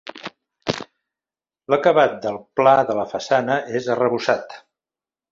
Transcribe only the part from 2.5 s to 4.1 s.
pla de la façana és